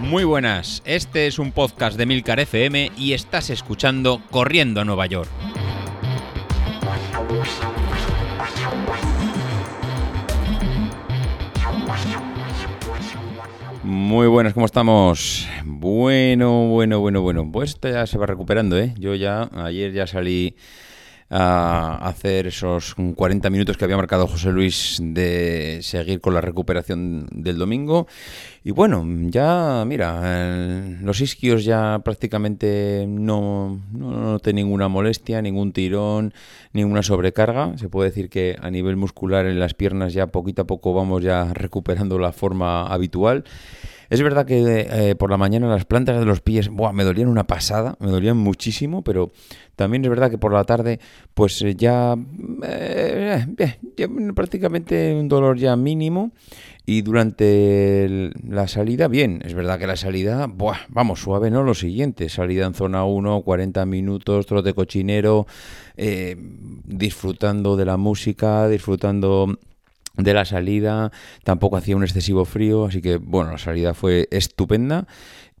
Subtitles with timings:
[0.00, 5.04] Muy buenas, este es un podcast de Milcar FM y estás escuchando Corriendo a Nueva
[5.06, 5.28] York.
[13.82, 15.46] Muy buenas, ¿cómo estamos?
[15.64, 17.50] Bueno, bueno, bueno, bueno.
[17.52, 18.94] Pues esto ya se va recuperando, ¿eh?
[18.98, 20.56] Yo ya, ayer ya salí
[21.30, 27.26] a hacer esos 40 minutos que había marcado José Luis de seguir con la recuperación
[27.30, 28.06] del domingo.
[28.64, 36.32] Y bueno, ya, mira, los isquios ya prácticamente no, no noté ninguna molestia, ningún tirón,
[36.72, 37.76] ninguna sobrecarga.
[37.76, 41.22] Se puede decir que a nivel muscular en las piernas ya poquito a poco vamos
[41.22, 43.44] ya recuperando la forma habitual.
[44.10, 47.46] Es verdad que eh, por la mañana las plantas de los pies me dolían una
[47.46, 49.32] pasada, me dolían muchísimo, pero
[49.76, 50.98] también es verdad que por la tarde
[51.34, 52.16] pues eh, ya,
[52.62, 53.46] eh,
[54.34, 56.32] prácticamente un dolor ya mínimo
[56.86, 60.50] y durante la salida, bien, es verdad que la salida,
[60.88, 61.62] vamos, suave, ¿no?
[61.62, 65.46] Lo siguiente, salida en zona 1, 40 minutos, trote cochinero,
[66.84, 69.58] disfrutando de la música, disfrutando
[70.18, 71.10] de la salida,
[71.44, 75.06] tampoco hacía un excesivo frío, así que bueno, la salida fue estupenda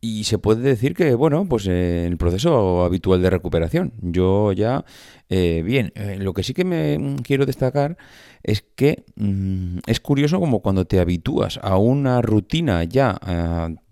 [0.00, 3.92] y se puede decir que, bueno, pues eh, el proceso habitual de recuperación.
[4.00, 4.84] Yo ya,
[5.28, 7.96] eh, bien, eh, lo que sí que me quiero destacar
[8.42, 13.18] es que mm, es curioso como cuando te habitúas a una rutina ya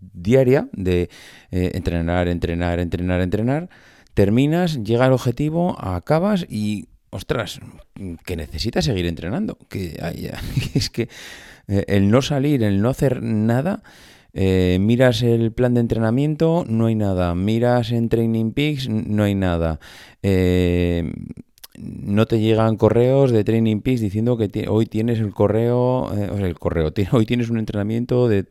[0.00, 1.11] diaria de
[1.50, 3.69] entrenar, entrenar, entrenar, entrenar,
[4.14, 7.61] terminas, llega el objetivo, acabas y ostras,
[8.25, 9.59] que necesitas seguir entrenando.
[9.69, 9.98] Que
[10.75, 11.09] es que
[11.69, 13.83] eh, el no salir, el no hacer nada,
[14.33, 17.34] eh, miras el plan de entrenamiento, no hay nada.
[17.34, 19.81] Miras en Training Peaks, no hay nada.
[20.22, 21.12] Eh,
[21.78, 26.47] no te llegan correos de Training Peaks diciendo que hoy tienes el correo, o sea,
[26.47, 28.44] el correo, hoy tienes un entrenamiento de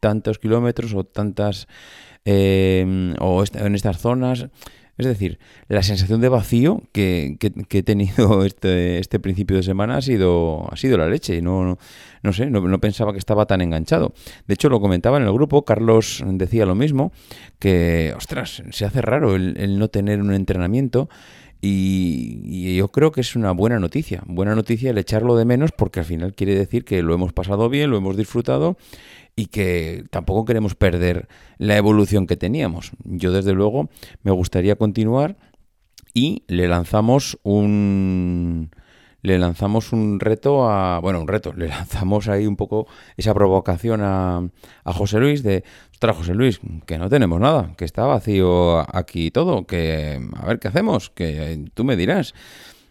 [0.00, 1.68] tantos kilómetros o tantas,
[2.24, 4.48] o en estas zonas.
[5.02, 7.36] Es decir, la sensación de vacío que,
[7.70, 11.42] he tenido este, este, principio de semana ha sido, ha sido la leche.
[11.42, 11.78] No,
[12.22, 14.14] no, sé, no, pensaba que estaba tan enganchado.
[14.46, 17.12] De hecho, lo comentaba en el grupo, Carlos decía lo mismo,
[17.58, 21.08] que, ostras, se hace raro el, no tener un entrenamiento.
[21.64, 24.22] Y, yo creo que es una buena noticia.
[24.26, 27.68] Buena noticia el echarlo de menos porque al final quiere decir que lo hemos pasado
[27.68, 28.76] bien, lo hemos disfrutado
[29.36, 31.28] y que tampoco queremos perder
[31.58, 32.90] la evolución que teníamos.
[33.04, 33.88] Yo desde luego
[34.24, 35.36] me gustaría continuar
[36.12, 38.70] y le lanzamos un
[39.22, 44.02] le lanzamos un reto a bueno un reto le lanzamos ahí un poco esa provocación
[44.02, 44.42] a,
[44.84, 49.30] a José Luis de ostras José Luis que no tenemos nada que está vacío aquí
[49.30, 52.34] todo que a ver qué hacemos que tú me dirás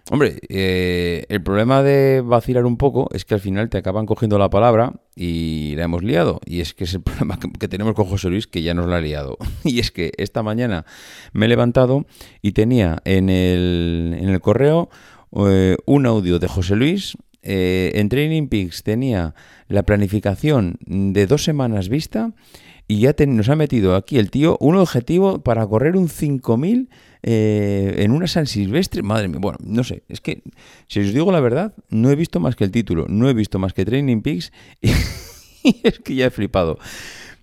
[0.10, 4.38] Hombre, eh, el problema de vacilar un poco es que al final te acaban cogiendo
[4.40, 6.42] la palabra y la hemos liado.
[6.46, 8.98] Y es que es el problema que, tenemos con José Luis, que ya nos la
[8.98, 9.38] ha liado.
[9.64, 10.86] Y es que esta mañana
[11.34, 12.06] me he levantado
[12.42, 14.90] y tenía en el, en el correo
[15.36, 17.18] eh, un audio de José Luis.
[17.44, 19.34] Eh, en Training Peaks tenía
[19.68, 22.34] la planificación de dos semanas vista
[22.88, 26.90] y ya nos ha metido aquí el tío un objetivo para correr un 5000
[27.24, 29.02] eh, en una San Silvestre.
[29.02, 30.44] Madre mía, bueno, no sé, es que
[30.88, 33.60] si os digo la verdad, no he visto más que el título, no he visto
[33.60, 36.78] más que Training Peaks y es que ya he flipado.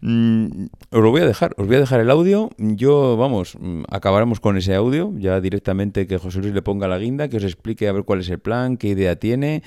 [0.00, 2.50] Mm, os lo voy a dejar, os voy a dejar el audio.
[2.58, 6.98] Yo, vamos, mm, acabaremos con ese audio, ya directamente que José Luis le ponga la
[6.98, 9.62] guinda, que os explique a ver cuál es el plan, qué idea tiene.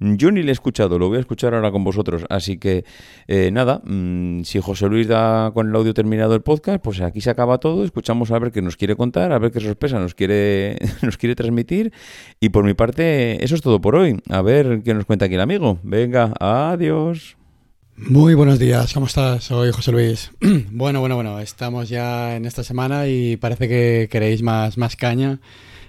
[0.00, 2.24] Yo ni le he escuchado, lo voy a escuchar ahora con vosotros.
[2.28, 2.84] Así que,
[3.28, 7.20] eh, nada, mm, si José Luis da con el audio terminado el podcast, pues aquí
[7.20, 7.84] se acaba todo.
[7.84, 11.34] Escuchamos a ver qué nos quiere contar, a ver qué sorpresa nos quiere, nos quiere
[11.36, 11.92] transmitir.
[12.40, 14.20] Y por mi parte, eso es todo por hoy.
[14.28, 15.78] A ver qué nos cuenta aquí el amigo.
[15.82, 17.36] Venga, adiós.
[17.98, 19.44] Muy buenos días, ¿cómo estás?
[19.44, 20.30] Soy José Luis.
[20.70, 25.40] bueno, bueno, bueno, estamos ya en esta semana y parece que queréis más, más caña.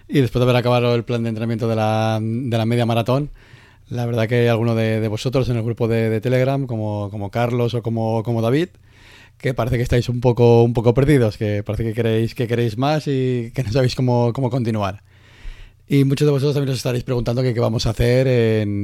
[0.08, 3.30] Y después de haber acabado el plan de entrenamiento de la, de la media maratón,
[3.90, 7.74] la verdad que hay alguno de, vosotros en el grupo de, Telegram, como, como, Carlos
[7.74, 8.70] o como, como David,
[9.38, 12.78] que parece que estáis un poco, un poco perdidos, que parece que queréis, que queréis
[12.78, 15.04] más y que no sabéis cómo, cómo continuar.
[15.90, 18.28] Y muchos de vosotros también os estaréis preguntando qué, vamos a hacer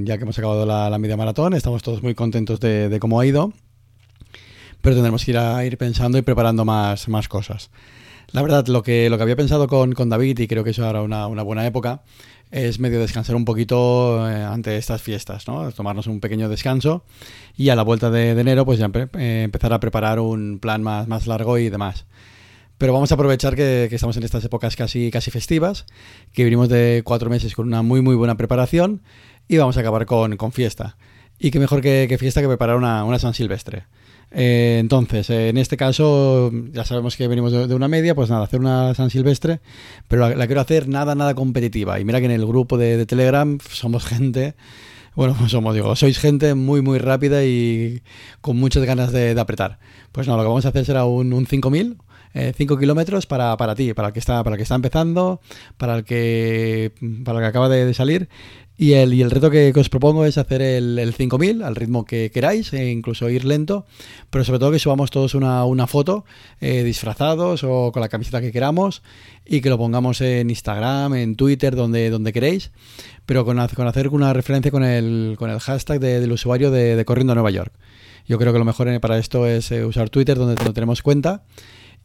[0.06, 1.54] ya que hemos acabado la, media maratón.
[1.54, 3.52] Estamos todos muy contentos de, cómo ha ido,
[4.82, 5.32] pero tendremos que
[5.66, 7.72] ir, pensando y preparando más, más cosas.
[8.32, 10.90] La verdad, lo que, lo que había pensado con, con David, y creo que eso
[10.90, 12.04] era una, buena época,
[12.52, 15.72] es medio descansar un poquito eh, ante estas fiestas, ¿no?
[15.74, 17.04] Tomarnos un pequeño descanso
[17.58, 21.08] y a la vuelta de, enero pues ya eh, empezar a preparar un plan más,
[21.08, 22.06] más largo y demás.
[22.84, 25.86] Pero vamos a aprovechar que, estamos en estas épocas casi, casi festivas,
[26.34, 29.04] que venimos de cuatro meses con una muy muy buena preparación
[29.48, 30.98] y vamos a acabar con, con fiesta.
[31.40, 33.86] Y qué mejor que, fiesta que preparar una, una San Silvestre.
[34.32, 38.60] Eh, entonces, en este caso, ya sabemos que venimos de, una media, pues nada, hacer
[38.60, 39.62] una San Silvestre,
[40.10, 42.02] pero la, quiero hacer nada, nada competitiva.
[42.02, 44.56] Y mira que en el grupo de, Telegram somos gente,
[45.16, 48.02] bueno, somos, digo, sois gente muy, muy rápida y
[48.42, 49.80] con muchas ganas de, apretar.
[50.12, 51.98] Pues no, lo que vamos a hacer será un, un 5000,
[52.56, 55.40] 5 kilómetros para, para ti, para el que está, para el que está empezando,
[55.78, 56.92] para el que,
[57.24, 58.28] para el que acaba de salir
[58.76, 62.06] y el, y el reto que, os propongo es hacer el, el 5000 al ritmo
[62.06, 63.86] que queráis, e incluso ir lento,
[64.32, 66.26] pero sobre todo que subamos todos una, una foto
[66.60, 69.04] eh, disfrazados o con la camiseta que queramos
[69.46, 72.72] y que lo pongamos en Instagram, en Twitter, donde, donde queréis,
[73.28, 77.34] pero con, con hacer una referencia con el, con el hashtag del usuario de, Corriendo
[77.34, 77.74] a Nueva York.
[78.26, 81.44] Yo creo que lo mejor para esto es eh, usar Twitter, donde tenemos cuenta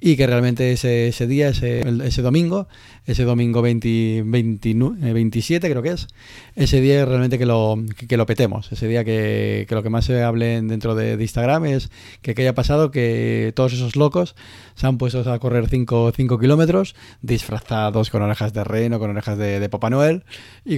[0.01, 2.69] y que realmente ese, ese día, ese, ese, domingo,
[3.07, 6.07] ese domingo 20, 27 eh, creo que es,
[6.55, 10.05] ese día realmente que lo, que, lo petemos, ese día que, que, lo que más
[10.05, 11.91] se hable dentro de, Instagram es
[12.23, 14.37] que, haya pasado que todos esos locos
[14.77, 19.59] se han puesto a correr 5 kilómetros disfrazados con orejas de reno, con orejas de,
[19.59, 20.25] de Papá Noel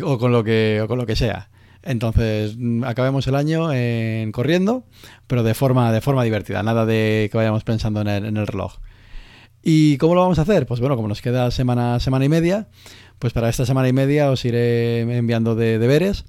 [0.03, 1.51] o, con lo que, o con lo que sea.
[1.83, 4.85] Entonces, mm, acabemos el año en corriendo,
[5.27, 8.47] pero de forma, de forma divertida, nada de que vayamos pensando en el, en el
[8.47, 8.79] reloj.
[9.63, 10.67] ¿Y cómo lo vamos a hacer?
[10.67, 12.69] Pues bueno, como nos queda semana, semana y media,
[13.19, 16.25] pues para esta semana y media os iré enviando de deberes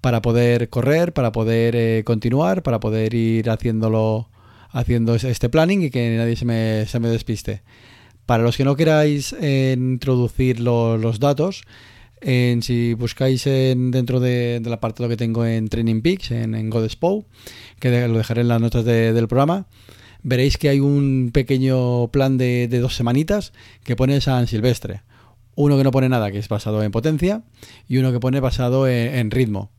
[0.00, 4.28] para poder correr, para poder eh, continuar, para poder ir haciéndolo,
[4.70, 7.62] haciendo este planning y que nadie se me, se me despiste.
[8.26, 11.62] Para los que no queráis eh, introducir los datos,
[12.20, 18.08] si buscáis en, dentro de, del apartado que tengo en Training Peaks, en, en que
[18.08, 19.66] lo dejaré en las notas del programa,
[20.22, 23.52] veréis que hay un pequeño plan de, dos semanitas
[23.84, 25.02] que pone San Silvestre.
[25.54, 27.42] Uno que no pone nada, que es basado en potencia,
[27.88, 29.70] y uno que pone basado en, ritmo.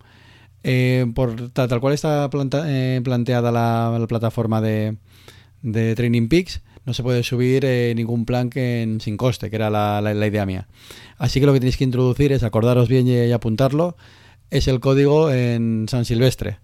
[0.64, 2.30] Eh, por tal, cual está
[2.66, 4.98] eh, planteada la, plataforma de,
[5.62, 10.02] Training Peaks, no se puede subir eh, ningún plan que sin coste, que era la,
[10.02, 10.68] la, idea mía.
[11.18, 13.96] Así que lo que tenéis que introducir es acordaros bien y apuntarlo,
[14.52, 16.60] es el código en San Silvestre.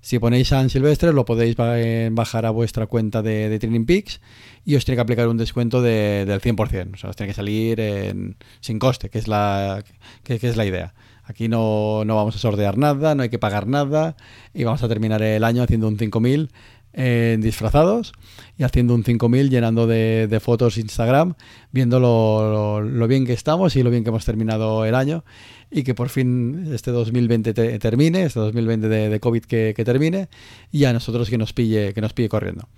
[0.00, 4.20] Si ponéis San Silvestre, lo podéis eh, bajar a vuestra cuenta de, de Peaks
[4.64, 6.94] y os tiene que aplicar un descuento de, del 100%.
[6.94, 9.82] O sea, os tiene que salir sin coste, que es la,
[10.22, 10.94] que, es la idea.
[11.24, 14.16] Aquí no, no, vamos a sortear nada, no hay que pagar nada
[14.54, 16.50] y vamos a terminar el año haciendo un 5000
[16.92, 18.12] en disfrazados
[18.56, 21.34] y haciendo un 5000 llenando de, fotos Instagram,
[21.70, 25.24] viendo lo, lo, bien que estamos y lo bien que hemos terminado el año
[25.70, 30.28] y que por fin este 2020 termine, este 2020 de, de COVID que, termine
[30.72, 32.68] y a nosotros que nos pille, que nos pille corriendo.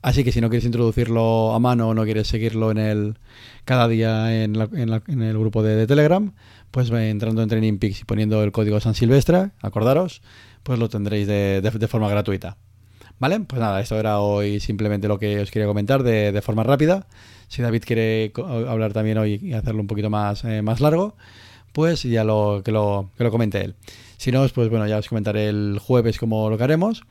[0.00, 3.18] Así que si no quieres introducirlo a mano o no quieres seguirlo en el
[3.64, 6.32] cada día en, en, el grupo de, Telegram,
[6.70, 10.22] pues entrando en Training Peaks y poniendo el código San Silvestre, acordaros,
[10.62, 12.56] pues lo tendréis de, de, forma gratuita.
[13.18, 13.40] ¿Vale?
[13.40, 17.06] Pues nada, esto era hoy simplemente lo que os quería comentar de, de forma rápida.
[17.48, 18.32] Si David quiere
[18.68, 21.16] hablar también hoy y hacerlo un poquito más, eh, más largo,
[21.72, 23.74] pues ya lo, que, lo, que lo comente él.
[24.18, 27.02] Si no, pues bueno, ya os comentaré el jueves cómo lo que haremos,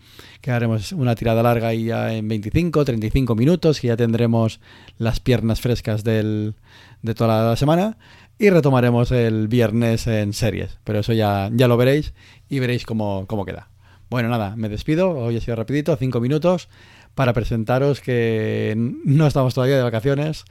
[0.41, 4.59] que haremos una tirada larga y ya en 25, 35 minutos, que ya tendremos
[4.97, 6.55] las piernas frescas del,
[7.01, 7.97] de toda la semana
[8.37, 12.13] y retomaremos el viernes en series, pero eso ya, ya lo veréis
[12.49, 13.69] y veréis cómo, cómo queda.
[14.09, 16.69] Bueno, nada, me despido, hoy ha sido rapidito, 5 minutos,
[17.13, 20.45] para presentaros que no estamos todavía de vacaciones,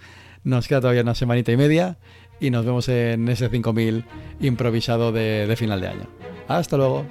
[0.45, 1.97] nos queda todavía una semanita y media
[2.39, 4.05] y nos vemos en ese 5000
[4.41, 6.07] improvisado de, de final de año.
[6.49, 7.07] Hasta luego.